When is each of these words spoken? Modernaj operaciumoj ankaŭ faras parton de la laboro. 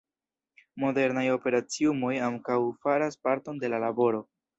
Modernaj 0.83 1.25
operaciumoj 1.33 2.13
ankaŭ 2.29 2.57
faras 2.87 3.19
parton 3.29 3.61
de 3.65 3.71
la 3.75 3.83
laboro. 3.85 4.23